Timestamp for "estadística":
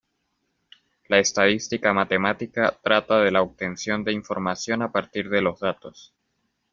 1.19-1.93